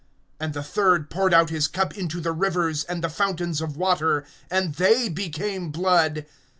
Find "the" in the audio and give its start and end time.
0.53-0.63, 2.19-2.31, 3.03-3.07